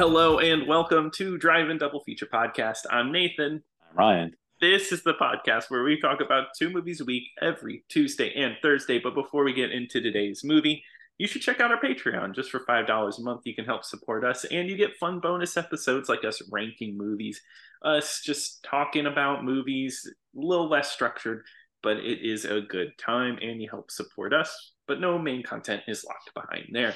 [0.00, 2.86] Hello and welcome to Drive In Double Feature Podcast.
[2.88, 3.62] I'm Nathan.
[3.90, 4.32] I'm Ryan.
[4.58, 8.56] This is the podcast where we talk about two movies a week every Tuesday and
[8.62, 8.98] Thursday.
[8.98, 10.82] But before we get into today's movie,
[11.18, 12.34] you should check out our Patreon.
[12.34, 15.58] Just for $5 a month, you can help support us, and you get fun bonus
[15.58, 17.42] episodes like us ranking movies,
[17.82, 21.42] us just talking about movies, a little less structured,
[21.82, 24.72] but it is a good time, and you help support us.
[24.88, 26.94] But no main content is locked behind there.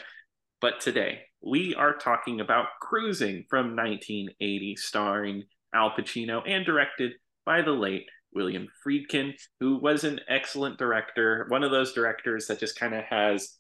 [0.65, 7.13] But today, we are talking about Cruising from 1980, starring Al Pacino and directed
[7.45, 12.61] by the late William Friedkin, who was an excellent director, one of those directors that
[12.61, 13.59] just kind of has,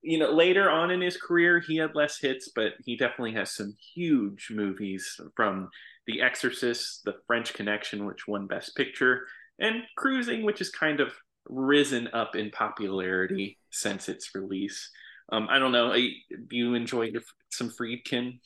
[0.00, 3.50] you know, later on in his career, he had less hits, but he definitely has
[3.50, 5.68] some huge movies from
[6.06, 9.26] The Exorcist, The French Connection, which won Best Picture,
[9.58, 11.12] and Cruising, which has kind of
[11.50, 14.90] risen up in popularity since its release.
[15.30, 15.92] Um, I don't know.
[15.92, 17.12] Do you enjoy
[17.50, 18.38] some Friedkin?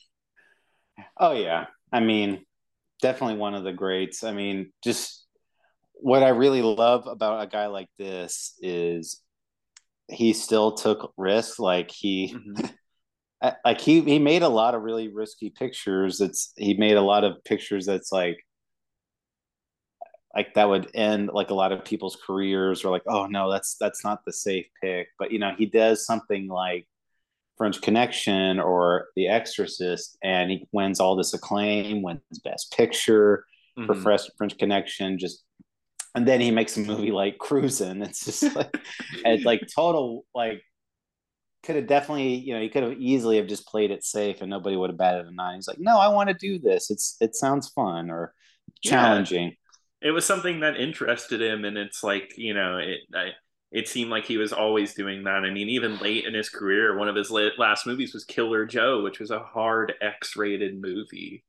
[1.17, 2.45] Oh yeah, I mean,
[3.01, 4.23] definitely one of the greats.
[4.23, 5.25] I mean, just
[5.93, 9.21] what I really love about a guy like this is
[10.07, 11.59] he still took risks.
[11.59, 13.49] Like he, mm-hmm.
[13.65, 16.19] like he he made a lot of really risky pictures.
[16.21, 18.37] It's he made a lot of pictures that's like
[20.35, 23.75] like that would end like a lot of people's careers or like oh no that's
[23.79, 26.87] that's not the safe pick but you know he does something like
[27.61, 33.45] French Connection or The Exorcist, and he wins all this acclaim, wins Best Picture
[33.77, 33.85] mm-hmm.
[33.85, 35.19] for Fresh, French Connection.
[35.19, 35.43] Just
[36.15, 38.01] and then he makes a movie like Cruising.
[38.01, 38.75] It's just like
[39.25, 40.63] it's like total like
[41.61, 44.49] could have definitely you know he could have easily have just played it safe and
[44.49, 45.53] nobody would have batted an eye.
[45.53, 46.89] He's like, no, I want to do this.
[46.89, 48.33] It's it sounds fun or
[48.83, 49.49] challenging.
[49.49, 49.53] Yeah.
[50.01, 52.99] It was something that interested him, and it's like you know it.
[53.13, 53.29] I,
[53.71, 55.45] it seemed like he was always doing that.
[55.45, 59.01] I mean, even late in his career, one of his last movies was Killer Joe,
[59.01, 61.45] which was a hard X-rated movie.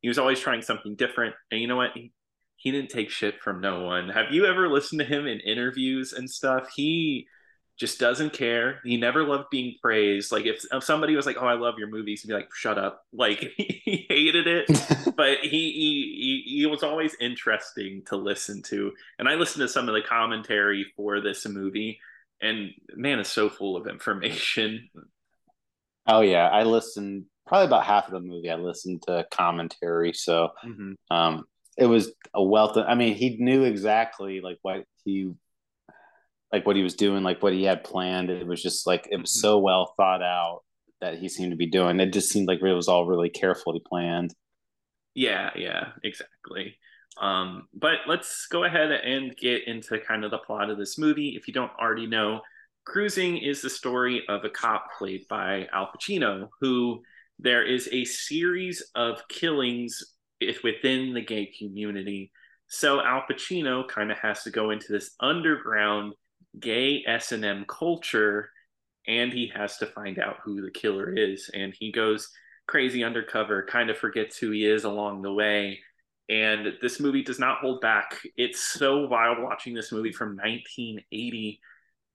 [0.00, 1.90] He was always trying something different, and you know what?
[1.92, 2.12] He,
[2.56, 4.08] he didn't take shit from no one.
[4.08, 6.68] Have you ever listened to him in interviews and stuff?
[6.74, 7.26] He
[7.78, 8.80] just doesn't care.
[8.84, 10.32] He never loved being praised.
[10.32, 12.78] Like if, if somebody was like, "Oh, I love your movies," he'd be like, "Shut
[12.78, 14.66] up!" Like he hated it,
[15.16, 18.92] but he, he he he was always interesting to listen to.
[19.18, 21.98] And I listened to some of the commentary for this movie,
[22.40, 24.88] and man, is so full of information.
[26.08, 28.48] Oh yeah, I listened probably about half of the movie.
[28.48, 30.92] I listened to commentary, so mm-hmm.
[31.10, 32.76] um, it was a wealth.
[32.76, 35.32] Of, I mean, he knew exactly like what he
[36.52, 38.30] like what he was doing, like what he had planned.
[38.30, 39.40] It was just like it was mm-hmm.
[39.40, 40.62] so well thought out
[41.00, 42.00] that he seemed to be doing.
[42.00, 44.34] It just seemed like it was all really carefully planned.
[45.14, 46.76] Yeah, yeah, exactly.
[47.18, 51.34] Um, but let's go ahead and get into kind of the plot of this movie.
[51.36, 52.40] If you don't already know,
[52.84, 57.02] Cruising is the story of a cop played by Al Pacino, who
[57.38, 60.02] there is a series of killings
[60.62, 62.30] within the gay community.
[62.68, 66.14] So Al Pacino kind of has to go into this underground
[66.60, 68.50] gay S&M culture
[69.06, 71.50] and he has to find out who the killer is.
[71.54, 72.30] And he goes
[72.66, 75.78] crazy undercover kind of forgets who he is along the way.
[76.28, 78.20] And this movie does not hold back.
[78.36, 81.60] It's so wild watching this movie from 1980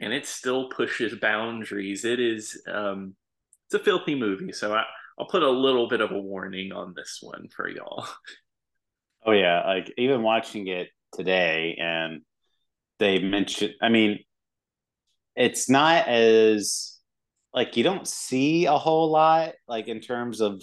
[0.02, 2.03] and it still pushes boundaries.
[2.03, 3.16] It is um
[3.72, 4.84] it's a filthy movie so I,
[5.18, 8.06] i'll put a little bit of a warning on this one for y'all.
[9.25, 12.22] Oh yeah like even watching it today and
[12.97, 14.18] they mentioned i mean
[15.35, 16.97] it's not as
[17.53, 20.61] like you don't see a whole lot like in terms of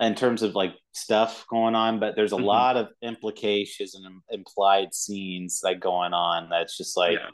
[0.00, 2.44] in terms of like stuff going on but there's a mm-hmm.
[2.44, 7.30] lot of implications and implied scenes like going on that's just like yeah.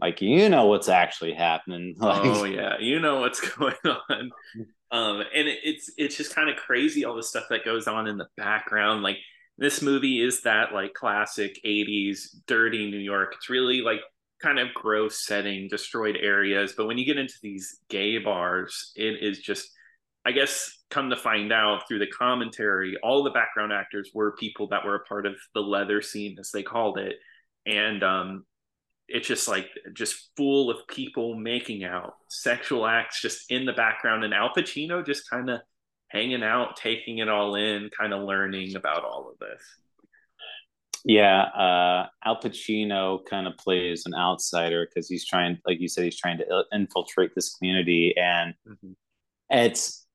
[0.00, 1.94] like you know what's actually happening.
[2.00, 2.78] Like, oh yeah.
[2.78, 4.30] You know what's going on.
[4.90, 8.06] Um and it, it's it's just kind of crazy all the stuff that goes on
[8.06, 9.02] in the background.
[9.02, 9.18] Like
[9.58, 13.34] this movie is that like classic 80s dirty new york.
[13.36, 14.00] It's really like
[14.44, 16.74] kind of gross setting, destroyed areas.
[16.76, 19.70] But when you get into these gay bars, it is just,
[20.26, 24.68] I guess, come to find out through the commentary, all the background actors were people
[24.68, 27.16] that were a part of the leather scene, as they called it.
[27.64, 28.44] And um,
[29.08, 34.24] it's just like, just full of people making out, sexual acts just in the background.
[34.24, 35.60] And Al Pacino just kind of
[36.08, 39.62] hanging out, taking it all in, kind of learning about all of this.
[41.04, 46.04] Yeah, uh, Al Pacino kind of plays an outsider because he's trying, like you said,
[46.04, 48.92] he's trying to infiltrate this community, and mm-hmm.
[49.50, 50.06] it's.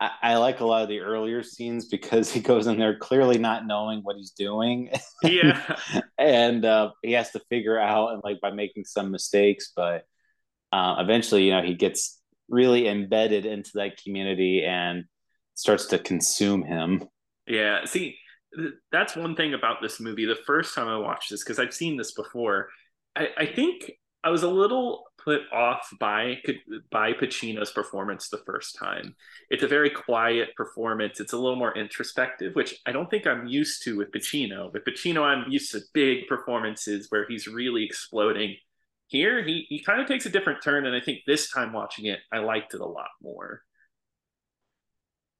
[0.00, 3.38] I, I, like a lot of the earlier scenes because he goes in there clearly
[3.38, 4.90] not knowing what he's doing.
[5.22, 5.76] Yeah,
[6.18, 10.06] and uh, he has to figure out and like by making some mistakes, but
[10.72, 15.04] uh, eventually, you know, he gets really embedded into that community and
[15.54, 17.04] starts to consume him.
[17.46, 17.84] Yeah.
[17.84, 18.18] See,
[18.90, 20.26] that's one thing about this movie.
[20.26, 22.68] The first time I watched this, because I've seen this before,
[23.16, 23.92] I, I think
[24.24, 26.36] I was a little put off by
[26.90, 29.14] by Pacino's performance the first time.
[29.50, 31.20] It's a very quiet performance.
[31.20, 34.72] It's a little more introspective, which I don't think I'm used to with Pacino.
[34.72, 38.56] With Pacino, I'm used to big performances where he's really exploding.
[39.08, 42.06] Here, he he kind of takes a different turn, and I think this time watching
[42.06, 43.62] it, I liked it a lot more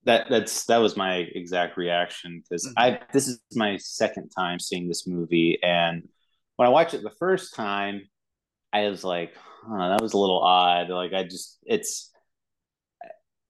[0.04, 2.78] that that's that was my exact reaction because mm-hmm.
[2.78, 6.08] I this is my second time seeing this movie, and
[6.56, 8.02] when I watched it the first time,
[8.72, 10.90] I was like, huh, that was a little odd.
[10.90, 12.10] Like I just it's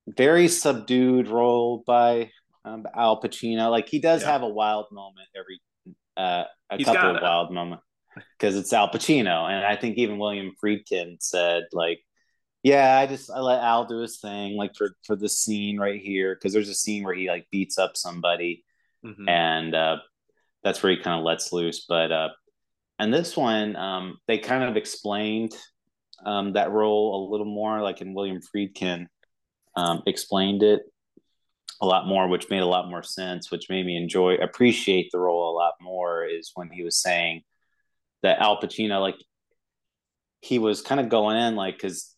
[0.06, 2.30] very subdued role by
[2.64, 3.70] um, Al Pacino.
[3.70, 4.32] Like he does yeah.
[4.32, 5.60] have a wild moment every
[6.16, 7.84] uh, a He's couple of wild moments
[8.38, 12.00] because it's Al Pacino, and I think even William Friedkin said like
[12.62, 16.00] yeah, I just I let Al do his thing, like for for the scene right
[16.00, 18.64] here, because there's a scene where he like beats up somebody,
[19.04, 19.28] mm-hmm.
[19.28, 19.96] and uh,
[20.62, 21.84] that's where he kind of lets loose.
[21.88, 22.28] But uh,
[22.98, 25.56] and this one, um, they kind of explained
[26.24, 29.06] um, that role a little more, like in William Friedkin
[29.74, 30.82] um, explained it
[31.80, 35.18] a lot more, which made a lot more sense, which made me enjoy appreciate the
[35.18, 36.24] role a lot more.
[36.24, 37.42] Is when he was saying
[38.22, 39.16] that Al Pacino, like
[40.40, 42.11] he was kind of going in like because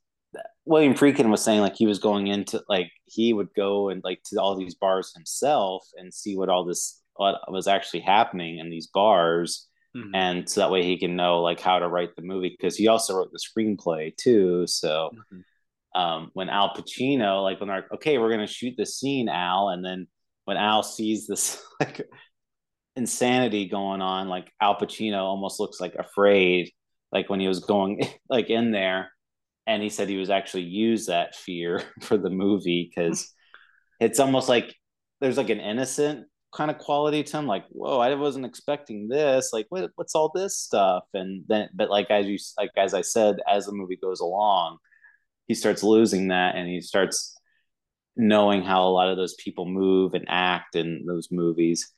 [0.67, 4.23] William Friedkin was saying like he was going into like he would go and like
[4.27, 8.71] to all these bars himself and see what all this what was actually happening in
[8.71, 10.15] these bars mm-hmm.
[10.15, 12.89] and so that way he can know like how to write the movie because he
[12.89, 16.01] also wrote the screenplay too so mm-hmm.
[16.01, 19.85] um, when Al Pacino like when they're okay we're gonna shoot the scene Al and
[19.85, 20.07] then
[20.47, 22.07] when Al sees this like
[22.97, 26.71] insanity going on like Al Pacino almost looks like afraid
[27.13, 29.11] like when he was going like in there
[29.67, 33.33] and he said he was actually use that fear for the movie because
[34.01, 34.75] it's almost like
[35.21, 39.53] there's like an innocent kind of quality to him like whoa i wasn't expecting this
[39.53, 41.03] like what, what's all this stuff?
[41.13, 44.79] And then but like as you like as i said as the movie goes along
[45.47, 47.37] he starts losing that and he starts
[48.17, 51.93] knowing how a lot of those people move and act in those movies.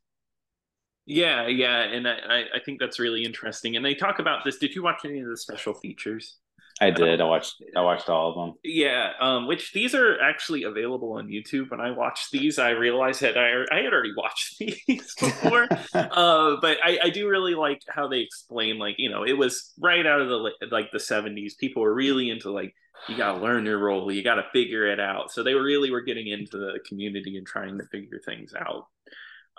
[1.05, 4.59] Yeah yeah and i i think that's really interesting and they talk about this.
[4.59, 6.39] Did you watch any of the special features
[6.81, 7.23] I did.
[7.23, 7.63] I watched.
[7.75, 8.59] I watched all of them.
[8.63, 11.71] Yeah, um, which these are actually available on YouTube.
[11.71, 15.69] When I watched these, I realized that I I had already watched these before.
[15.95, 19.73] uh, but I, I do really like how they explain, like you know, it was
[19.81, 21.55] right out of the like the seventies.
[21.55, 22.75] People were really into like
[23.09, 25.31] you got to learn your role, you got to figure it out.
[25.31, 28.87] So they really were getting into the community and trying to figure things out.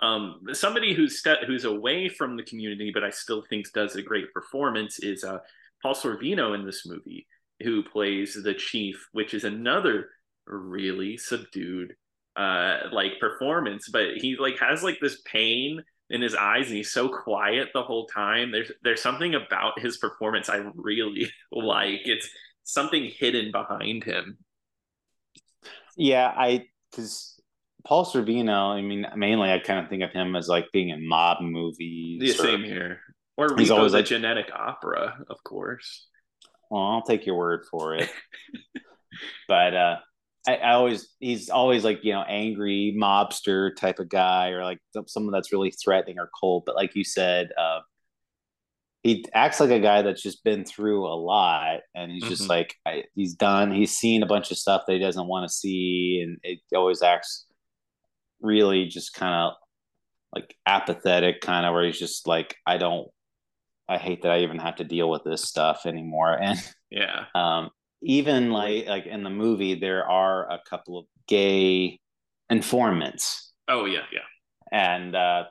[0.00, 4.02] Um, somebody who's st- who's away from the community, but I still think does a
[4.02, 5.38] great performance is uh,
[5.82, 7.26] Paul Sorvino in this movie,
[7.62, 10.10] who plays the chief, which is another
[10.46, 11.92] really subdued
[12.34, 16.92] uh like performance but he like has like this pain in his eyes and he's
[16.92, 18.50] so quiet the whole time.
[18.50, 22.00] There's there's something about his performance i really like.
[22.04, 22.28] It's
[22.64, 24.38] something hidden behind him.
[25.96, 27.34] Yeah i because
[27.84, 31.06] paul sorvino i mean mainly i kind of think of him as like being in
[31.06, 33.00] mob movies the same here
[33.38, 36.06] or he's always a like, genetic opera, of course.
[36.70, 38.10] Well, I'll take your word for it.
[39.48, 39.96] but uh,
[40.46, 44.80] I, I, always he's always like you know angry mobster type of guy, or like
[45.06, 46.64] someone that's really threatening or cold.
[46.66, 47.80] But like you said, uh,
[49.04, 52.30] he acts like a guy that's just been through a lot, and he's mm-hmm.
[52.30, 53.70] just like I, he's done.
[53.70, 57.02] He's seen a bunch of stuff that he doesn't want to see, and it always
[57.02, 57.46] acts
[58.42, 59.52] really just kind of
[60.34, 63.08] like apathetic, kind of where he's just like I don't
[63.88, 66.38] I hate that I even have to deal with this stuff anymore.
[66.42, 66.58] And
[66.90, 67.70] yeah, um,
[68.02, 72.00] even like like in the movie, there are a couple of gay
[72.50, 73.52] informants.
[73.68, 74.20] Oh yeah, yeah,
[74.72, 75.44] and uh,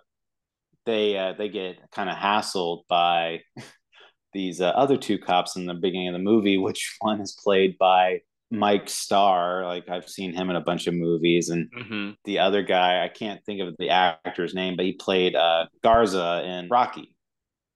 [0.85, 3.41] they uh, they get kind of hassled by
[4.33, 6.57] these uh, other two cops in the beginning of the movie.
[6.57, 9.65] Which one is played by Mike Starr?
[9.65, 12.11] Like I've seen him in a bunch of movies, and mm-hmm.
[12.25, 16.43] the other guy I can't think of the actor's name, but he played uh, Gazzo
[16.43, 17.13] in Rocky.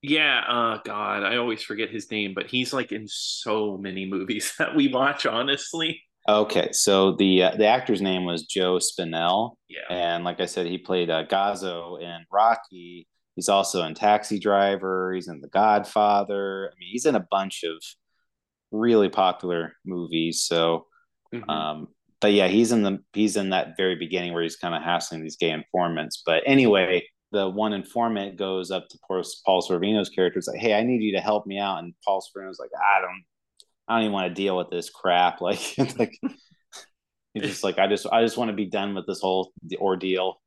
[0.02, 4.54] Yeah, uh god, I always forget his name, but he's like in so many movies
[4.58, 6.02] that we watch honestly.
[6.28, 9.56] Okay, so the uh, the actor's name was Joe Spinell.
[9.68, 9.86] Yeah.
[9.90, 13.08] And like I said, he played uh, Gazzo in Rocky.
[13.34, 16.70] He's also in Taxi Driver, he's in The Godfather.
[16.70, 17.82] I mean, he's in a bunch of
[18.72, 20.42] really popular movies.
[20.42, 20.86] So
[21.32, 21.48] mm-hmm.
[21.48, 21.88] um
[22.20, 25.22] but yeah, he's in the he's in that very beginning where he's kind of hassling
[25.22, 26.22] these gay informants.
[26.24, 30.82] But anyway, the one informant goes up to Paul Sorvino's character, is like, "Hey, I
[30.82, 33.24] need you to help me out," and Paul Sorvino's like, "I don't,
[33.88, 35.60] I don't even want to deal with this crap." Like,
[35.98, 36.18] like
[37.34, 40.40] He's just like, I just, I just want to be done with this whole ordeal.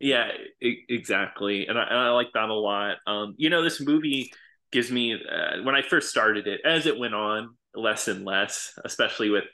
[0.00, 2.96] Yeah, exactly, and I, and I, like that a lot.
[3.06, 4.32] Um, you know, this movie
[4.70, 8.72] gives me uh, when I first started it, as it went on, less and less,
[8.84, 9.44] especially with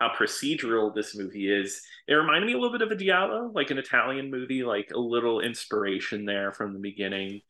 [0.00, 1.80] how procedural this movie is.
[2.08, 4.98] It reminded me a little bit of a Giallo, like an Italian movie, like a
[4.98, 7.40] little inspiration there from the beginning.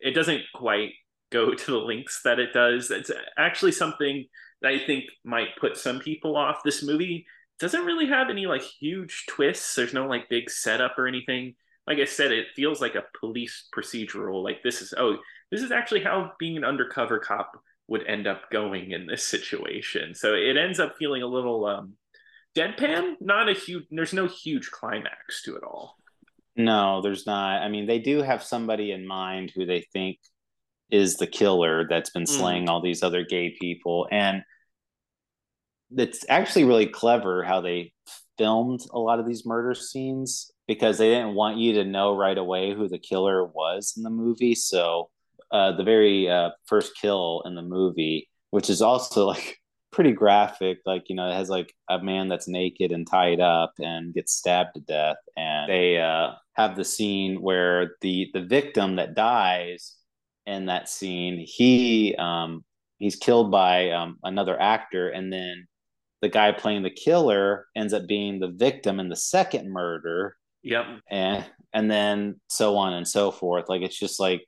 [0.00, 0.92] It doesn't quite
[1.30, 2.90] go to the links that it does.
[2.90, 4.26] It's actually something
[4.62, 6.62] that I think might put some people off.
[6.64, 7.26] This movie
[7.58, 9.74] doesn't really have any like huge twists.
[9.74, 11.54] There's no like big setup or anything.
[11.86, 14.42] Like I said, it feels like a police procedural.
[14.42, 15.18] Like this is oh,
[15.50, 17.52] this is actually how being an undercover cop
[17.88, 20.14] would end up going in this situation.
[20.14, 21.94] So it ends up feeling a little um
[22.56, 25.96] deadpan, not a huge there's no huge climax to it all.
[26.56, 27.62] No, there's not.
[27.62, 30.18] I mean, they do have somebody in mind who they think
[30.90, 32.28] is the killer that's been mm.
[32.28, 32.68] slaying mm.
[32.68, 34.42] all these other gay people and
[35.96, 37.92] it's actually really clever how they
[38.38, 42.38] filmed a lot of these murder scenes because they didn't want you to know right
[42.38, 45.08] away who the killer was in the movie so
[45.52, 49.58] uh, the very uh, first kill in the movie which is also like
[49.92, 53.72] pretty graphic like you know it has like a man that's naked and tied up
[53.78, 58.96] and gets stabbed to death and they uh, have the scene where the the victim
[58.96, 59.96] that dies
[60.46, 62.64] in that scene, he um,
[62.98, 65.66] he's killed by um, another actor, and then
[66.22, 70.36] the guy playing the killer ends up being the victim in the second murder.
[70.62, 70.84] Yep.
[71.10, 73.68] And and then so on and so forth.
[73.68, 74.46] Like it's just like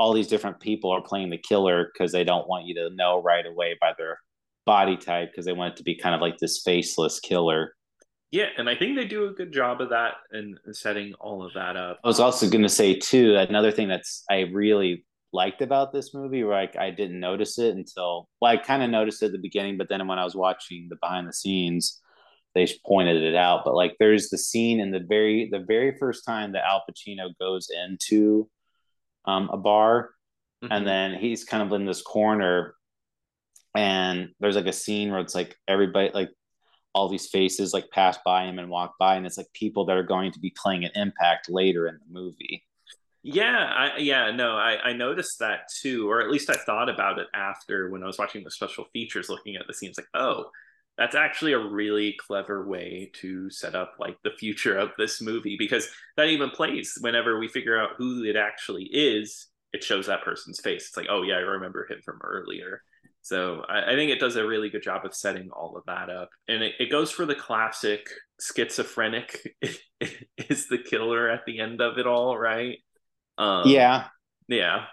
[0.00, 3.22] all these different people are playing the killer because they don't want you to know
[3.22, 4.18] right away by their
[4.64, 7.74] body type because they want it to be kind of like this faceless killer.
[8.30, 11.52] Yeah, and I think they do a good job of that and setting all of
[11.52, 11.98] that up.
[12.02, 15.04] I was also going to say too another thing that's I really
[15.34, 19.22] liked about this movie I, I didn't notice it until well I kind of noticed
[19.22, 22.00] it at the beginning but then when I was watching the behind the scenes
[22.56, 26.24] they pointed it out but like there's the scene in the very the very first
[26.26, 28.48] time that Al Pacino goes into
[29.24, 30.10] um, a bar
[30.62, 30.72] mm-hmm.
[30.72, 32.74] and then he's kind of in this corner
[33.74, 36.30] and there's like a scene where it's like everybody like
[36.92, 39.96] all these faces like pass by him and walk by and it's like people that
[39.96, 42.64] are going to be playing an impact later in the movie
[43.22, 47.18] yeah, I, yeah, no, I, I noticed that too, or at least I thought about
[47.18, 50.46] it after when I was watching the special features, looking at the scenes, like, oh,
[51.00, 55.56] that's actually a really clever way to set up like the future of this movie
[55.58, 55.88] because
[56.18, 60.60] that even plays whenever we figure out who it actually is, it shows that person's
[60.60, 60.88] face.
[60.88, 62.82] It's like, oh yeah, I remember him from earlier.
[63.22, 66.10] So I, I think it does a really good job of setting all of that
[66.10, 68.06] up, and it, it goes for the classic
[68.38, 69.56] schizophrenic
[70.50, 72.76] is the killer at the end of it all, right?
[73.38, 74.08] Um, yeah,
[74.48, 74.84] yeah,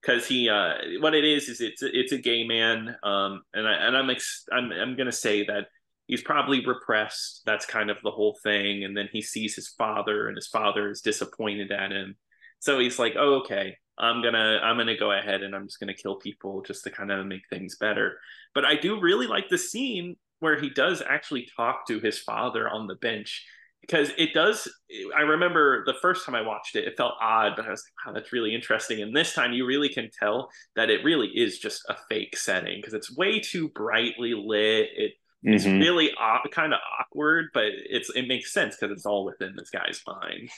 [0.00, 3.72] because he uh, what it is is it's it's a gay man, um, and I
[3.74, 5.66] and I'm ex- I'm I'm gonna say that
[6.06, 7.42] he's probably repressed.
[7.46, 10.90] That's kind of the whole thing, and then he sees his father, and his father
[10.90, 12.16] is disappointed at him.
[12.60, 15.94] So he's like, "Oh, okay, I'm gonna I'm gonna go ahead and I'm just gonna
[15.94, 18.18] kill people just to kind of make things better."
[18.54, 22.68] But I do really like the scene where he does actually talk to his father
[22.68, 23.44] on the bench
[23.80, 24.68] because it does
[25.16, 28.06] i remember the first time i watched it it felt odd but i was like
[28.06, 29.02] wow that's really interesting.
[29.02, 32.78] And this time you really can tell that it really is just a fake setting
[32.78, 34.88] because it's way too brightly lit.
[34.96, 35.12] It,
[35.44, 35.54] mm-hmm.
[35.54, 36.10] it's really
[36.52, 40.50] kind of awkward but it's it makes sense because it's all within this guy's mind.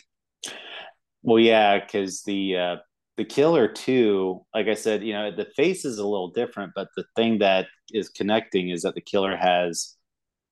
[1.23, 2.77] Well yeah because the uh
[3.19, 6.89] the killer too like i said you know the face is a little different but
[6.97, 9.97] the thing that is connecting is that the killer has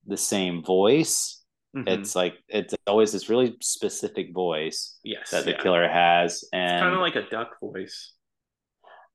[0.05, 1.40] the same voice
[1.75, 1.87] Mm-hmm.
[1.87, 5.61] It's like it's always this really specific voice yes, that the yeah.
[5.61, 8.13] killer has, and kind of like a duck voice.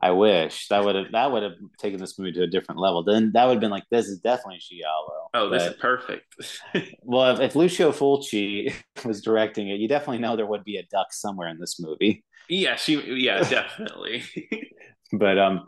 [0.00, 3.02] I wish that would have that would have taken this movie to a different level.
[3.02, 5.28] Then that would have been like this is definitely Giallo.
[5.34, 6.34] Oh, this is perfect.
[7.02, 8.72] well, if, if, Lucio Fulci
[9.04, 12.24] was directing it, you definitely know there would be a duck somewhere in this movie.
[12.48, 13.00] Yeah, she.
[13.22, 14.22] Yeah, definitely.
[15.12, 15.66] but um,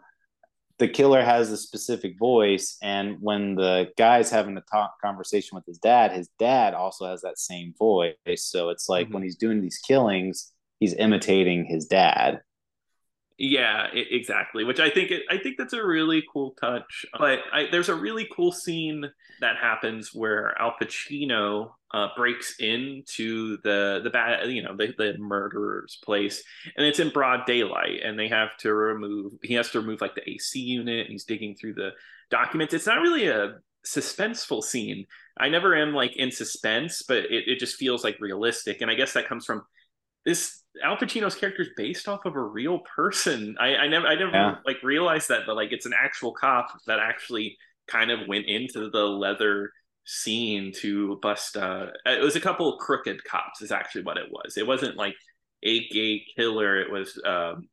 [0.79, 5.67] the killer has a specific voice and when the guy's having a talk conversation with
[5.67, 9.15] his dad his dad also has that same voice so it's like mm-hmm.
[9.15, 12.41] when he's doing these killings he's imitating his dad
[13.41, 14.65] yeah, it, exactly.
[14.65, 17.07] Which I think it, I think that's a really cool touch.
[17.17, 19.09] But I, there's a really cool scene
[19.41, 25.17] that happens where Al Pacino uh, breaks into the the bad you know the, the
[25.19, 26.43] murderer's place,
[26.77, 30.15] and it's in broad daylight, and they have to remove he has to remove like
[30.15, 31.91] the AC unit, and he's digging through the
[32.31, 32.75] documents.
[32.75, 35.07] It's not really a suspenseful scene.
[35.39, 38.95] I never am like in suspense, but it, it just feels like realistic, and I
[38.95, 39.63] guess that comes from
[40.27, 43.57] this Al Pacino's character is based off of a real person.
[43.59, 44.57] I, I never I never yeah.
[44.67, 48.91] like realized that, but like it's an actual cop that actually kind of went into
[48.91, 49.73] the leather
[50.11, 54.57] scene to bust uh it was a couple crooked cops is actually what it was.
[54.57, 55.15] It wasn't like
[55.63, 56.81] a gay killer.
[56.81, 57.69] It was um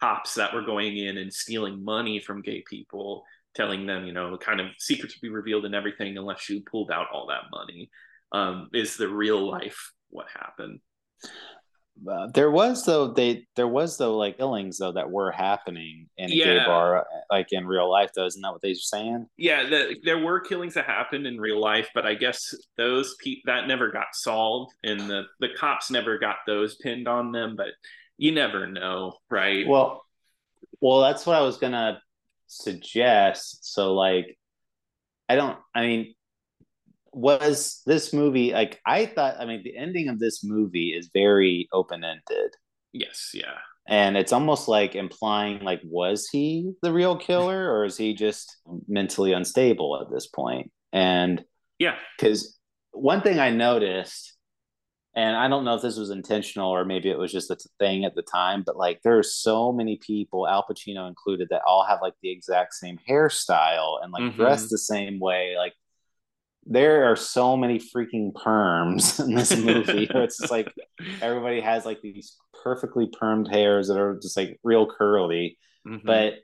[0.00, 4.36] cops that were going in and stealing money from gay people telling them you know
[4.38, 7.90] kind of secrets would be revealed and everything unless you pulled out all that money
[8.32, 10.78] um is the real life what happened
[12.08, 16.30] uh, there was though they there was though like killings though that were happening in
[16.30, 16.44] a Yeah.
[16.44, 18.26] gay bar like in real life though.
[18.26, 19.26] Isn't that what they were saying?
[19.36, 23.42] Yeah the, there were killings that happened in real life but i guess those pe-
[23.44, 27.68] that never got solved and the the cops never got those pinned on them but
[28.18, 29.66] you never know right?
[29.66, 30.02] Well
[30.80, 32.00] well that's what i was gonna
[32.46, 33.72] suggest.
[33.72, 34.38] So like
[35.28, 36.14] i don't i mean
[37.12, 41.68] was this movie like i thought i mean the ending of this movie is very
[41.72, 42.50] open-ended.
[42.92, 43.58] Yes yeah.
[43.88, 48.56] And it's almost like implying like was he the real killer or is he just
[48.86, 50.70] mentally unstable at this point?
[50.92, 51.44] And
[51.78, 51.96] yeah.
[52.16, 52.58] because
[52.92, 54.36] one thing i noticed
[55.14, 58.04] and i don't know if this was intentional or maybe it was just a thing
[58.04, 61.84] at the time but like there are so many people al pacino included that all
[61.84, 64.36] have like the exact same hairstyle and like Mhm.
[64.36, 65.72] dress the same way like
[66.66, 70.72] there are so many freaking perms in this movie it's just like
[71.22, 75.56] everybody has like these perfectly permed hairs that are just like real curly.
[75.86, 76.04] Mhm.
[76.04, 76.34] but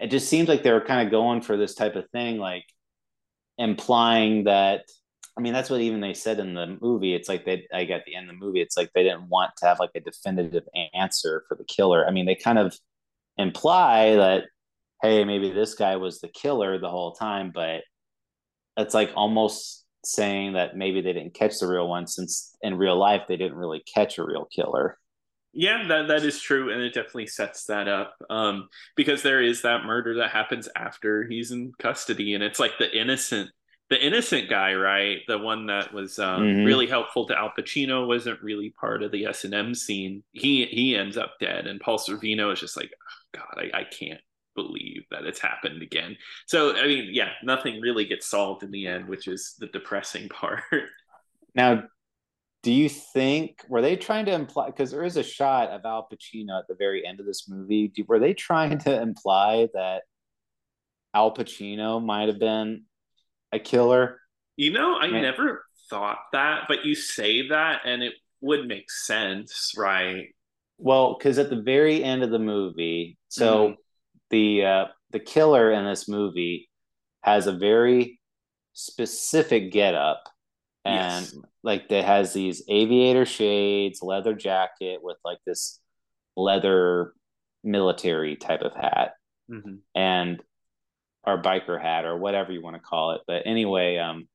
[0.00, 2.64] it just seems like they were kind of going for this type of thing like
[3.58, 4.84] implying that
[5.38, 7.14] i mean that's what even they said in the movie.
[7.14, 9.52] It's like they like at the end of the movie it's like they didn't want
[9.58, 12.06] to have like a definitive answer for the killer.
[12.06, 12.76] I mean they kind of
[13.38, 14.44] imply that
[15.02, 17.82] hey maybe this guy was the killer the whole time but
[18.80, 22.98] it's like almost saying that maybe they didn't catch the real one since in real
[22.98, 24.98] life they didn't really catch a real killer
[25.52, 28.14] Yeah, that that is true, and it definitely sets that up.
[28.30, 32.78] Um, because there is that murder that happens after he's in custody, and it's like
[32.78, 33.50] the innocent,
[33.90, 35.18] the innocent guy, right?
[35.26, 36.60] The one that was um, Mhm.
[36.62, 40.22] really helpful to Al Pacino wasn't really part of the S and M scene.
[40.32, 43.84] He he ends up dead, and Paul Sorvino is just like, oh, God, I, I
[43.84, 44.20] can't
[44.54, 46.16] believe that it's happened again.
[46.46, 50.28] So I mean, yeah, nothing really gets solved in the end, which is the depressing
[50.30, 50.62] part.
[51.54, 51.84] Now,
[52.62, 56.08] do you think were they trying to imply because there is a shot of Al
[56.12, 57.88] Pacino at the very end of this movie?
[57.88, 60.02] Do, were they trying to imply that
[61.14, 62.84] Al Pacino might have been
[63.52, 64.20] a killer?
[64.56, 65.22] You know, I Man.
[65.22, 70.28] never thought that, but you say that and it would make sense, right?
[70.78, 73.76] Well, because at the very end of the movie, so Mhm.
[74.30, 76.68] the uh, the killer in this movie
[77.22, 78.20] has a very
[78.72, 80.24] specific getup,
[80.84, 81.34] and Yes.
[81.62, 85.80] like that has these aviator shades, leather jacket with like this
[86.36, 87.14] leather
[87.64, 89.12] military type of hat,
[89.48, 90.42] hmm and
[91.24, 93.22] or biker hat or whatever you want to call it.
[93.26, 94.28] But anyway, um,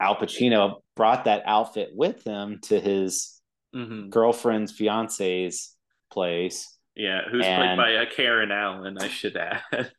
[0.00, 3.40] Al Pacino brought that outfit with him to his
[3.72, 5.74] hmm girlfriend's fiance's
[6.12, 6.75] place.
[6.96, 9.62] Yeah, who's played by uh, Karen Allen, I should add.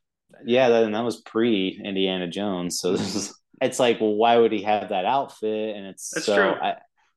[0.46, 2.80] Yeah, that, and that was pre Indiana Jones.
[2.80, 5.76] So this is it's like, well, why would he have that outfit?
[5.76, 6.62] And it's That's so true.
[6.62, 6.76] I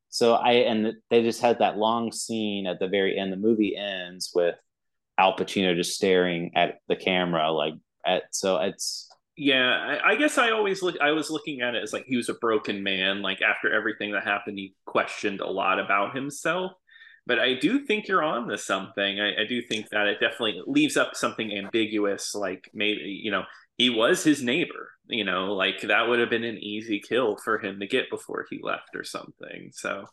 [0.08, 3.32] so I and they just had that long scene at the very end.
[3.32, 4.56] The movie ends with
[5.18, 7.74] Al Pacino just staring at the camera, like
[8.06, 10.96] at so it's yeah, I, I guess I always look.
[11.00, 13.22] I was looking at it as like he was a broken man.
[13.22, 16.72] Like after everything that happened, he questioned a lot about himself.
[17.26, 19.20] But I do think you're on to something.
[19.20, 22.34] I, I do think that it definitely leaves up something ambiguous.
[22.34, 23.44] Like maybe you know
[23.78, 24.90] he was his neighbor.
[25.06, 28.46] You know, like that would have been an easy kill for him to get before
[28.50, 29.70] he left or something.
[29.72, 30.06] So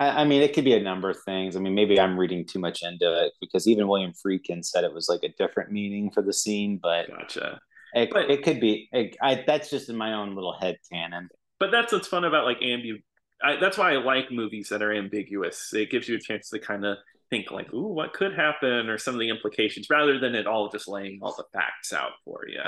[0.00, 1.54] I, I mean, it could be a number of things.
[1.56, 4.92] I mean, maybe I'm reading too much into it because even William Friedkin said it
[4.92, 7.60] was like a different meaning for the scene, but gotcha.
[7.94, 8.88] it, But- it could be.
[8.92, 11.28] It, I, that's just in my own little head canon.
[11.60, 13.00] but that's what's fun about like ambu
[13.42, 16.58] I, that's why i like movies that are ambiguous it gives you a chance to
[16.58, 16.98] kind of
[17.30, 20.68] think like ooh what could happen or some of the implications rather than it all
[20.70, 22.60] just laying all the facts out for you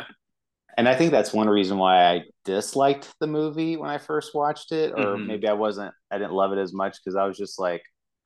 [0.77, 4.73] And I think that's one reason why I disliked the movie when I first watched
[4.73, 5.25] it, or Mhm.
[5.25, 5.95] maybe I wasn't.
[6.11, 7.83] I didn't love it as much because I was just like,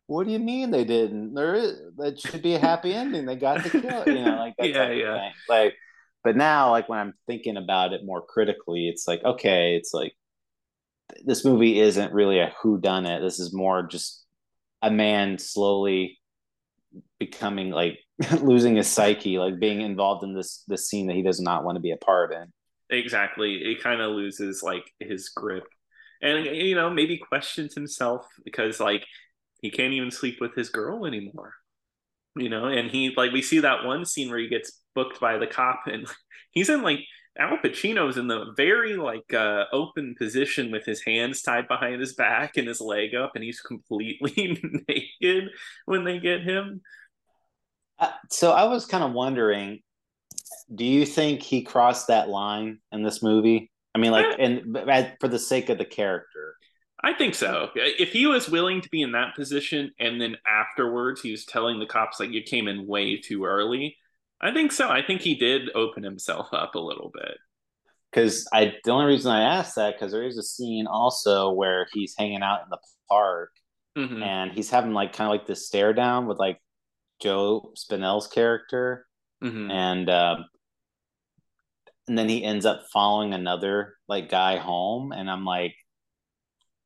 [0.07, 1.35] "What do you mean they didn't?
[1.35, 3.27] There is that should be a happy ending.
[3.27, 5.21] They got the kill, you know, like that Yeah, of yeah.
[5.21, 5.75] thing." Like,
[6.25, 10.15] but now, like when I'm thinking about it more critically, it's like, okay, it's like
[11.25, 13.21] this movie isn't really a who done it.
[13.21, 14.25] This is more just
[14.83, 16.18] a man slowly
[17.18, 17.99] becoming like
[18.42, 21.77] losing his psyche, like being involved in this this scene that he does not want
[21.77, 22.53] to be a part in.
[22.90, 25.64] exactly it kind of loses like his grip
[26.23, 29.05] and you know maybe questions himself because like
[29.61, 31.53] he can't even sleep with his girl anymore
[32.37, 35.37] you know and he like we see that one scene where he gets booked by
[35.38, 36.07] the cop and
[36.51, 37.01] he's in like
[37.38, 42.14] Al Pacino's in the very like uh, open position with his hands tied behind his
[42.14, 45.51] back and his leg up, and he's completely naked
[45.87, 46.81] when they get him.
[47.98, 49.81] Uh, so I was kind of wondering,
[50.74, 53.70] do you think he crossed that line in this movie?
[53.94, 54.79] I mean, like, and
[55.20, 56.55] for the sake of the character.
[57.03, 57.70] I think so.
[57.74, 61.79] If he was willing to be in that position, and then afterwards he was telling
[61.79, 63.96] the cops like you came in way too early,
[64.40, 64.88] I think so.
[64.88, 67.38] I think he did open himself up a little bit.
[68.11, 71.87] Because I, the only reason I asked that because there is a scene also where
[71.92, 73.51] he's hanging out in the park,
[73.96, 74.22] mm-hmm.
[74.22, 76.59] and he's having like kind of like this stare down with like
[77.20, 79.07] Joe Spinell's character,
[79.44, 79.70] mm-hmm.
[79.70, 80.46] and um,
[82.07, 85.74] and then he ends up following another like guy home, and I'm like,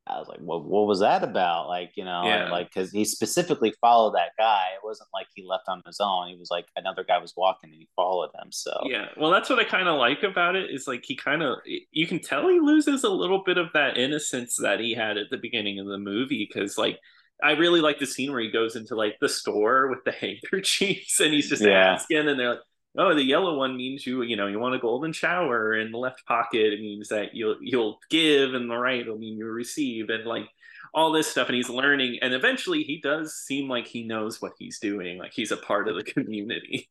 [0.06, 1.68] I was like, what, what was that about?
[1.68, 2.50] Like, you know, yeah.
[2.50, 4.70] like, cause he specifically followed that guy.
[4.74, 6.28] It wasn't like he left on his own.
[6.28, 8.50] He was like, another guy was walking and he followed him.
[8.50, 9.06] So, yeah.
[9.16, 12.06] Well, that's what I kind of like about it is like, he kind of, you
[12.06, 15.38] can tell he loses a little bit of that innocence that he had at the
[15.38, 16.48] beginning of the movie.
[16.52, 16.98] Cause like,
[17.42, 21.20] I really like the scene where he goes into like the store with the handkerchiefs
[21.20, 21.92] and he's just yeah.
[21.92, 22.60] asking and they're like,
[22.98, 25.98] oh the yellow one means you you know you want a golden shower in the
[25.98, 26.72] left pocket.
[26.72, 30.48] It means that you'll you'll give and the right will mean you receive and like
[30.94, 31.48] all this stuff.
[31.48, 32.18] And he's learning.
[32.20, 35.88] And eventually he does seem like he knows what he's doing like he's a part
[35.88, 36.88] of the community.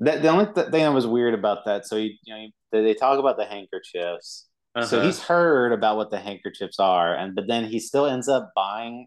[0.00, 2.94] That the only th- thing that was weird about that so he, you know they
[2.94, 4.46] talk about the handkerchiefs.
[4.76, 4.84] Uh-huh.
[4.84, 8.50] so he's heard about what the handkerchiefs are and but then he still ends up
[8.56, 9.06] buying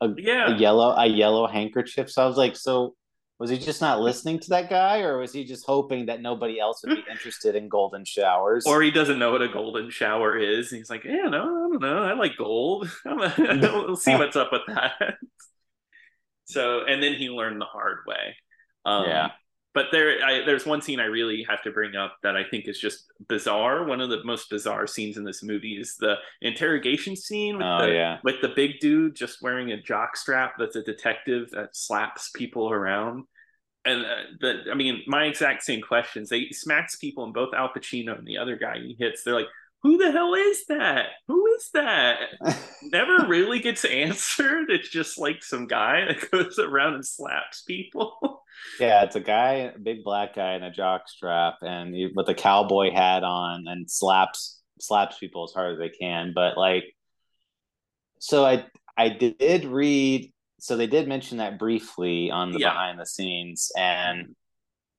[0.00, 0.54] a, yeah.
[0.54, 2.10] a yellow a yellow handkerchief.
[2.10, 2.94] So i was like so
[3.38, 6.60] was he just not listening to that guy, or was he just hoping that nobody
[6.60, 8.64] else would be interested in golden showers?
[8.66, 10.70] Or he doesn't know what a golden shower is.
[10.70, 12.02] and he's like, yeah, no, I don't know.
[12.02, 12.88] I like gold.
[13.04, 15.16] we'll see what's up with that.
[16.44, 18.36] so, and then he learned the hard way.
[18.84, 19.30] Um, yeah.
[19.74, 22.68] But there, I, there's one scene I really have to bring up that I think
[22.68, 23.84] is just bizarre.
[23.84, 27.86] One of the most bizarre scenes in this movie is the interrogation scene with, oh,
[27.86, 28.18] the, yeah.
[28.22, 32.70] with the big dude just wearing a jock strap that's a detective that slaps people
[32.70, 33.24] around
[33.84, 34.08] and uh,
[34.40, 36.28] the I mean, my exact same questions.
[36.28, 39.22] They smacks people, and both Al Pacino and the other guy he hits.
[39.22, 39.48] They're like,
[39.82, 41.06] "Who the hell is that?
[41.28, 42.18] Who is that?"
[42.82, 44.70] Never really gets answered.
[44.70, 48.18] It's just like some guy that goes around and slaps people.
[48.80, 52.28] yeah, it's a guy, a big black guy in a jock strap, and he, with
[52.28, 56.32] a cowboy hat on, and slaps slaps people as hard as they can.
[56.34, 56.84] But like,
[58.18, 60.32] so I I did read
[60.64, 62.70] so they did mention that briefly on the yeah.
[62.70, 64.34] behind the scenes and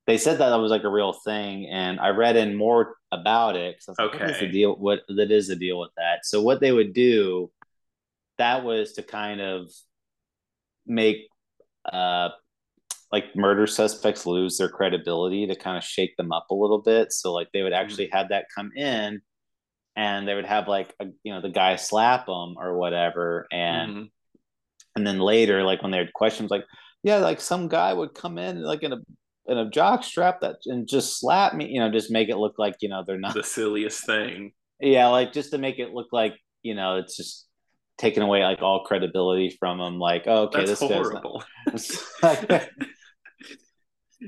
[0.06, 3.56] they said that that was like a real thing and i read in more about
[3.56, 4.20] it because okay.
[4.20, 6.72] Like, what is the deal what that is the deal with that so what they
[6.72, 7.52] would do
[8.38, 9.72] that was to kind of
[10.86, 11.18] make
[11.92, 12.30] uh
[13.12, 17.12] like murder suspects lose their credibility to kind of shake them up a little bit
[17.12, 17.84] so like they would mm-hmm.
[17.84, 19.22] actually have that come in
[19.96, 23.92] and they would have like a, you know the guy slap them or whatever and
[23.92, 24.04] mm-hmm
[24.96, 26.66] and then later, like when they had questions, like,
[27.04, 28.98] yeah, like some guy would come in like in a
[29.48, 32.58] in a jock strap that and just slap me, you know, just make it look
[32.58, 34.54] like, you know, they're not the silliest thing.
[34.80, 37.46] Yeah, like just to make it look like, you know, it's just
[37.98, 40.00] taking away like all credibility from them.
[40.00, 41.44] Like, oh, okay, that's this horrible.
[41.70, 42.70] Guy's not...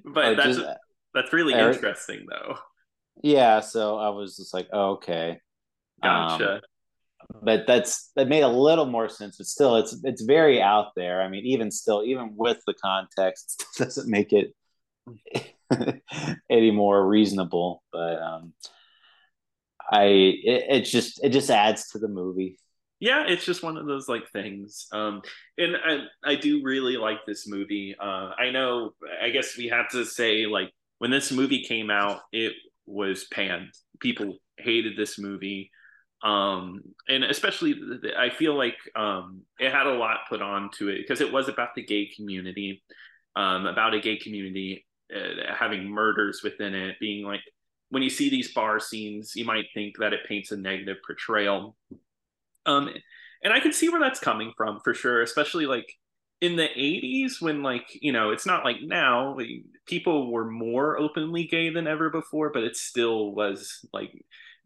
[0.05, 0.69] but that's just,
[1.13, 1.75] that's really Eric...
[1.75, 2.57] interesting though.
[3.23, 5.39] Yeah, so I was just like, oh, okay.
[6.03, 6.55] Gotcha.
[6.55, 6.61] Um,
[7.41, 9.37] but that's that made a little more sense.
[9.37, 11.21] But still, it's it's very out there.
[11.21, 14.53] I mean, even still, even with the context, it doesn't make it
[16.49, 17.83] any more reasonable.
[17.91, 18.53] But um,
[19.91, 22.59] I it, it just it just adds to the movie.
[22.99, 24.87] Yeah, it's just one of those like things.
[24.91, 25.21] Um,
[25.57, 27.95] and I I do really like this movie.
[27.99, 28.91] Uh, I know.
[29.21, 32.53] I guess we have to say like when this movie came out, it
[32.87, 33.71] was panned.
[33.99, 35.71] People hated this movie
[36.23, 37.75] um and especially
[38.17, 41.47] i feel like um it had a lot put on to it because it was
[41.47, 42.81] about the gay community
[43.35, 44.83] um about a gay community
[45.15, 47.41] uh, having murders within it being like
[47.89, 51.75] when you see these bar scenes you might think that it paints a negative portrayal
[52.67, 52.89] um
[53.43, 55.91] and i can see where that's coming from for sure especially like
[56.39, 59.47] in the 80s when like you know it's not like now like,
[59.87, 64.11] people were more openly gay than ever before but it still was like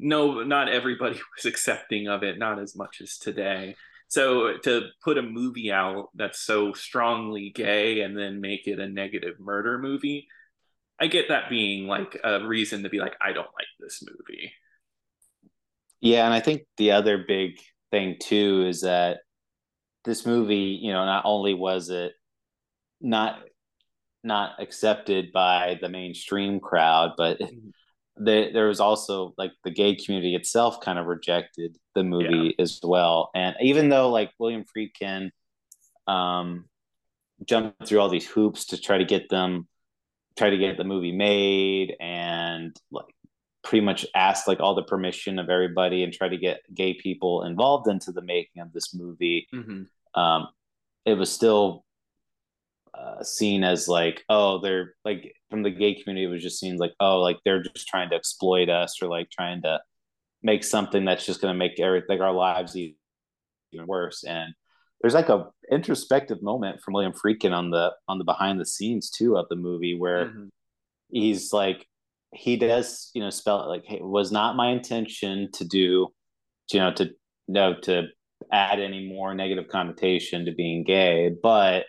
[0.01, 3.75] no, not everybody was accepting of it, not as much as today.
[4.07, 8.89] So to put a movie out that's so strongly gay and then make it a
[8.89, 10.27] negative murder movie,
[10.99, 14.51] I get that being like a reason to be like, I don't like this movie.
[16.01, 17.59] Yeah, and I think the other big
[17.91, 19.19] thing too is that
[20.03, 22.13] this movie, you know, not only was it
[22.99, 23.39] not
[24.23, 27.69] not accepted by the mainstream crowd, but mm-hmm
[28.19, 32.63] they, there was also like the gay community itself kind of rejected the movie yeah.
[32.63, 33.31] as well.
[33.33, 35.31] And even though like William Friedkin
[36.07, 36.65] um,
[37.45, 39.67] jumped through all these hoops to try to get them,
[40.37, 43.05] try to get the movie made, and like
[43.63, 47.43] pretty much asked like all the permission of everybody and try to get gay people
[47.43, 49.47] involved into the making of this movie.
[49.53, 50.19] Mm-hmm.
[50.19, 50.47] Um,
[51.05, 51.85] it was still
[52.93, 56.77] uh, seen as like, oh, they're like from the gay community, it was just seen
[56.77, 59.79] like, oh, like they're just trying to exploit us or like trying to
[60.43, 62.95] make something that's just going to make everything like our lives even
[63.85, 64.23] worse.
[64.23, 64.53] And
[65.01, 69.09] there's like a introspective moment from William Friedkin on the on the behind the scenes
[69.09, 70.47] too of the movie where mm-hmm.
[71.11, 71.87] he's like
[72.33, 76.07] he does you know spell it like hey, it was not my intention to do
[76.71, 77.09] you know to
[77.47, 78.07] no to
[78.51, 81.85] add any more negative connotation to being gay but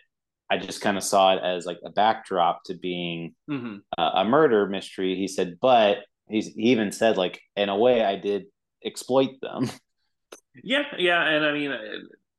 [0.52, 3.76] I just kind of saw it as like a backdrop to being mm-hmm.
[3.96, 5.16] uh, a murder mystery.
[5.16, 8.44] He said, but he's he even said like in a way I did
[8.84, 9.70] exploit them.
[10.62, 11.78] Yeah, yeah, and I mean, uh,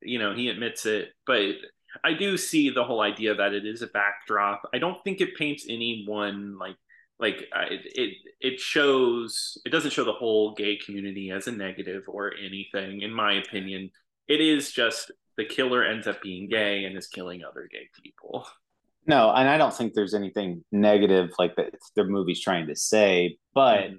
[0.01, 1.55] you know, he admits it, but
[2.03, 4.61] I do see the whole idea that it is a backdrop.
[4.71, 6.75] I don't think it paints anyone like
[7.23, 11.51] like uh, it, it it shows it doesn't show the whole gay community as a
[11.51, 13.89] negative or anything in my opinion
[14.27, 18.47] it is just the killer ends up being gay and is killing other gay people.
[19.05, 23.37] No, and I don't think there's anything negative like that the movie's trying to say,
[23.53, 23.95] but mm-hmm.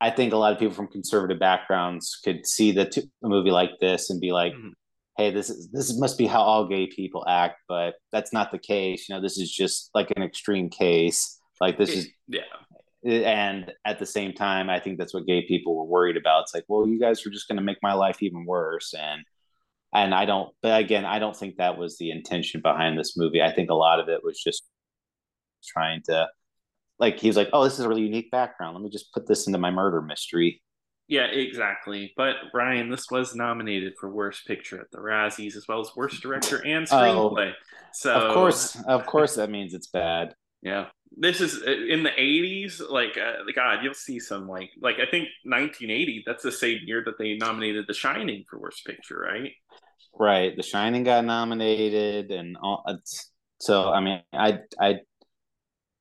[0.00, 3.50] I think a lot of people from conservative backgrounds could see the t- a movie
[3.50, 4.70] like this and be like, mm-hmm.
[5.18, 8.58] "Hey, this is this must be how all gay people act," but that's not the
[8.58, 9.08] case.
[9.08, 11.38] You know, this is just like an extreme case.
[11.60, 12.40] Like this it, is yeah.
[13.06, 16.42] And at the same time, I think that's what gay people were worried about.
[16.42, 19.22] It's like, well, you guys are just going to make my life even worse, and
[19.94, 20.52] and I don't.
[20.60, 23.42] But again, I don't think that was the intention behind this movie.
[23.42, 24.64] I think a lot of it was just
[25.64, 26.28] trying to,
[26.98, 28.74] like, he was like, "Oh, this is a really unique background.
[28.74, 30.60] Let me just put this into my murder mystery."
[31.06, 32.12] Yeah, exactly.
[32.16, 36.20] But Ryan, this was nominated for Worst Picture at the Razzies, as well as Worst
[36.20, 37.52] Director and oh, Screenplay.
[37.52, 40.34] Oh, so of course, of course, that means it's bad.
[40.62, 44.96] Yeah, this is uh, in the 80s like uh, god you'll see some like like
[44.96, 49.16] i think 1980 that's the same year that they nominated the shining for worst picture
[49.16, 49.52] right
[50.18, 50.56] Right.
[50.56, 52.84] The Shining got nominated, and all,
[53.60, 55.00] so I mean, I I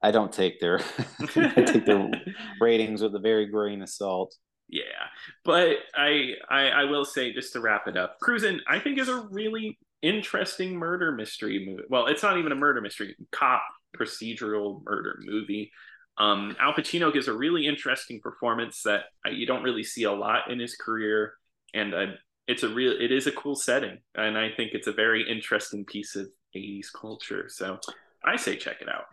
[0.02, 0.80] I don't take their
[1.36, 2.10] I take their
[2.62, 4.36] ratings with a very grain of salt.
[4.70, 4.84] Yeah,
[5.44, 9.10] but I, I I will say just to wrap it up, Cruising I think is
[9.10, 11.84] a really interesting murder mystery movie.
[11.90, 13.64] Well, it's not even a murder mystery, cop
[13.98, 15.72] procedural murder movie.
[16.18, 20.50] Um, Al Pacino gives a really interesting performance that you don't really see a lot
[20.50, 21.34] in his career,
[21.74, 22.14] and I
[22.48, 25.86] it's a real it is a cool setting and i think it's a very interesting
[25.86, 27.80] piece of 80s culture so
[28.24, 29.06] i say check it out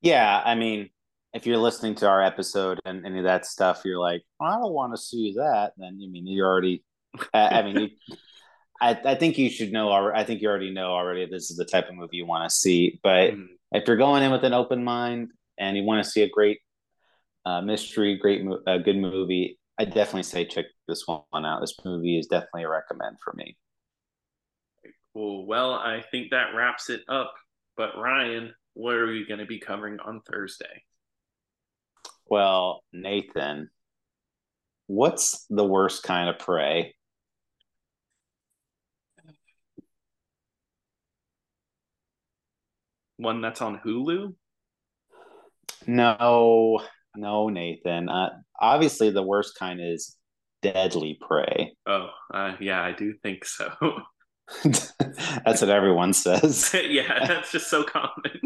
[0.00, 0.90] yeah i mean
[1.32, 4.72] if you're listening to our episode and any of that stuff you're like i don't
[4.72, 6.84] want to see that then i mean you already
[7.34, 8.16] i mean you,
[8.82, 11.64] I, I think you should know i think you already know already this is the
[11.64, 13.46] type of movie you want to see but mm.
[13.72, 16.58] If you're going in with an open mind and you want to see a great
[17.46, 21.62] uh, mystery great uh, good movie I definitely say check this one out.
[21.62, 23.56] This movie is definitely a recommend for me.
[25.14, 25.46] Cool.
[25.46, 27.32] Well, I think that wraps it up.
[27.78, 30.84] But Ryan, what are we going to be covering on Thursday?
[32.26, 33.70] Well, Nathan,
[34.86, 36.94] what's the worst kind of prey?
[43.20, 44.34] One that's on Hulu?
[45.86, 46.80] No,
[47.14, 48.08] no, Nathan.
[48.08, 50.16] Uh, obviously, the worst kind is
[50.62, 51.74] deadly prey.
[51.86, 53.70] Oh, uh, yeah, I do think so.
[54.64, 56.74] that's what everyone says.
[56.88, 58.40] yeah, that's just so common.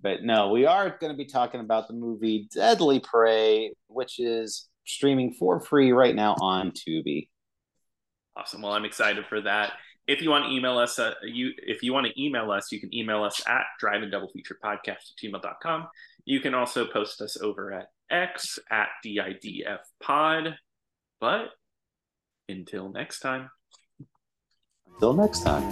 [0.00, 4.68] but no, we are going to be talking about the movie Deadly Prey, which is
[4.84, 7.28] streaming for free right now on Tubi.
[8.36, 8.62] Awesome.
[8.62, 9.74] Well, I'm excited for that.
[10.06, 12.80] If you want to email us, uh, you if you want to email us, you
[12.80, 15.88] can email us at drive in double feature podcast at gmail.com.
[16.24, 20.56] You can also post us over at X at DIDF pod.
[21.20, 21.48] But
[22.48, 23.50] until next time.
[24.94, 25.64] Until next time.